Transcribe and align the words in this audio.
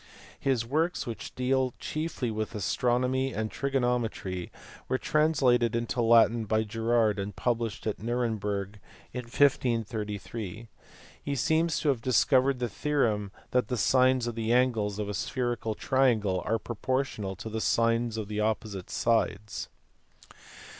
His 0.39 0.65
works, 0.65 1.05
which 1.05 1.35
deal 1.35 1.75
chiefly 1.77 2.31
with 2.31 2.55
astro 2.55 2.97
nomy 2.97 3.35
and 3.37 3.51
trigonometry, 3.51 4.51
were 4.89 4.97
translated 4.97 5.75
into 5.75 6.01
Latin 6.01 6.45
by 6.45 6.63
Gerard 6.63 7.19
and 7.19 7.35
published 7.35 7.85
at 7.85 8.01
Nuremberg 8.01 8.79
in 9.13 9.25
1533. 9.25 10.67
He 11.21 11.35
seems 11.35 11.79
to 11.81 11.89
have 11.89 12.01
dis 12.01 12.23
covered 12.25 12.57
the 12.57 12.67
theorem 12.67 13.31
that 13.51 13.67
the 13.67 13.77
sines 13.77 14.25
of 14.25 14.33
the 14.33 14.51
angles 14.51 14.97
of 14.97 15.07
a 15.07 15.13
spherical 15.13 15.75
triangle 15.75 16.41
are 16.47 16.57
proportional 16.57 17.35
to 17.35 17.47
the 17.47 17.61
sines 17.61 18.17
of 18.17 18.27
the 18.27 18.39
opposite 18.39 18.89
sides. 18.89 19.69